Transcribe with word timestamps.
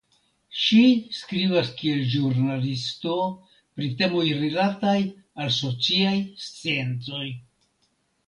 Ŝi 0.59 0.79
skribas 1.15 1.67
kiel 1.81 1.99
ĵurnalisto 2.13 3.13
pri 3.75 3.91
temoj 3.99 4.23
rilataj 4.39 4.97
al 5.43 5.53
sociaj 5.59 6.15
sciencoj. 6.47 7.29